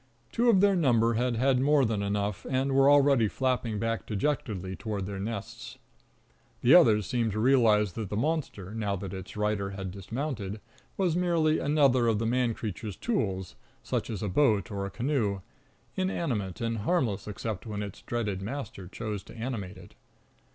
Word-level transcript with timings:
Two 0.31 0.49
of 0.49 0.61
their 0.61 0.75
number 0.75 1.13
had 1.13 1.35
had 1.35 1.59
more 1.59 1.85
than 1.85 2.01
enough, 2.01 2.47
and 2.49 2.71
were 2.73 2.89
already 2.89 3.27
flapping 3.27 3.77
back 3.77 4.07
dejectedly 4.07 4.75
toward 4.75 5.05
their 5.05 5.19
nests. 5.19 5.77
The 6.61 6.73
others 6.73 7.05
seemed 7.05 7.33
to 7.33 7.39
realize 7.39 7.93
that 7.93 8.09
the 8.09 8.17
monster, 8.17 8.73
now 8.73 8.95
that 8.95 9.13
its 9.13 9.37
rider 9.37 9.69
had 9.69 9.91
dismounted, 9.91 10.59
was 10.97 11.15
merely 11.15 11.59
another 11.59 12.07
of 12.07 12.17
the 12.17 12.25
man 12.25 12.55
creature's 12.55 12.95
tools, 12.95 13.53
such 13.83 14.09
as 14.09 14.23
a 14.23 14.27
boat 14.27 14.71
or 14.71 14.87
a 14.87 14.89
canoe, 14.89 15.41
inanimate 15.95 16.61
and 16.61 16.79
harmless 16.79 17.27
except 17.27 17.67
when 17.67 17.83
its 17.83 18.01
dreaded 18.01 18.41
master 18.41 18.87
chose 18.87 19.21
to 19.25 19.37
animate 19.37 19.77
it. 19.77 19.93